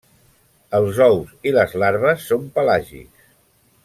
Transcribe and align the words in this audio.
Els 0.77 1.01
ous 1.09 1.35
i 1.51 1.53
les 1.57 1.75
larves 1.83 2.25
són 2.31 2.49
pelàgics. 2.57 3.29